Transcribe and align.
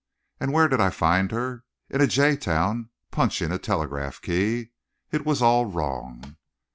And 0.39 0.51
where 0.51 0.67
did 0.67 0.81
I 0.81 0.89
find 0.89 1.29
her? 1.31 1.63
In 1.91 2.01
a 2.01 2.07
jay 2.07 2.35
town 2.35 2.89
punching 3.11 3.51
a 3.51 3.59
telegraph 3.59 4.19
key. 4.19 4.71
It 5.11 5.27
was 5.27 5.43
all 5.43 5.67
wrong. 5.67 6.37